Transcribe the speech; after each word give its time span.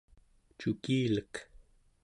cukilek 0.59 1.33